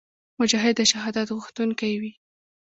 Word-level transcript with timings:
مجاهد 0.41 0.75
د 0.77 0.81
شهادت 0.91 1.27
غوښتونکی 1.35 1.93
وي. 2.01 2.11